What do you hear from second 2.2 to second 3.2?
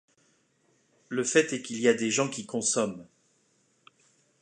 qui consomment.